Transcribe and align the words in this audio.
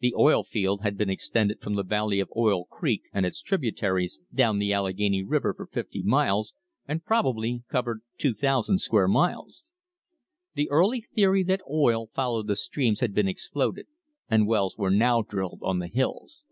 The 0.00 0.12
oil 0.18 0.44
field 0.44 0.82
had 0.82 0.98
been 0.98 1.08
extended 1.08 1.62
from 1.62 1.76
the 1.76 1.82
valley 1.82 2.20
of 2.20 2.28
Oil 2.36 2.66
Creek 2.66 3.04
and 3.14 3.24
its 3.24 3.40
tributaries 3.40 4.20
down 4.30 4.58
the 4.58 4.74
Allegheny 4.74 5.22
River 5.22 5.54
for 5.54 5.66
fifty 5.66 6.02
miles 6.02 6.52
and 6.86 7.06
probably 7.06 7.62
covered 7.70 8.02
2,000 8.18 8.78
square 8.80 9.08
miles. 9.08 9.70
The 10.52 10.68
early 10.68 11.00
theory 11.00 11.42
that 11.44 11.62
oil 11.70 12.08
followed 12.08 12.48
the 12.48 12.54
streams 12.56 13.00
had 13.00 13.14
been 13.14 13.28
exploded, 13.28 13.86
and 14.28 14.46
wells 14.46 14.76
were 14.76 14.90
now 14.90 15.22
drilled 15.22 15.60
on 15.62 15.78
the 15.78 15.88
hills. 15.88 16.44